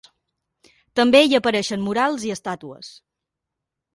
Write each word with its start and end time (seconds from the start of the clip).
També 0.99 1.19
hi 1.25 1.35
apareixen 1.41 1.85
murals 1.89 2.27
i 2.29 2.33
estàtues. 2.39 2.91